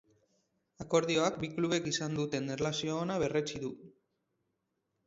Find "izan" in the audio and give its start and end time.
1.93-2.17